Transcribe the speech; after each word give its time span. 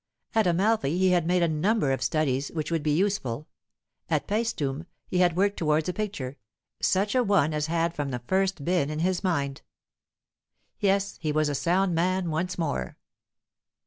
At 0.33 0.47
Amalfi 0.47 0.97
he 0.97 1.09
had 1.11 1.27
made 1.27 1.43
a 1.43 1.47
number 1.47 1.91
of 1.91 2.01
studies 2.01 2.47
which 2.49 2.71
would 2.71 2.81
be 2.81 2.89
useful; 2.95 3.47
at 4.09 4.25
Paestum 4.25 4.87
he 5.05 5.19
had 5.19 5.37
worked 5.37 5.57
towards 5.57 5.87
a 5.89 5.93
picture, 5.93 6.37
such 6.81 7.13
a 7.13 7.21
one 7.23 7.53
as 7.53 7.67
had 7.67 7.93
from 7.93 8.09
the 8.09 8.17
first 8.25 8.65
been 8.65 8.89
in 8.89 8.97
his 8.97 9.23
mind. 9.23 9.61
Yes, 10.79 11.19
he 11.21 11.31
was 11.31 11.49
a 11.49 11.53
sound 11.53 11.93
man 11.93 12.31
once 12.31 12.57
more. 12.57 12.97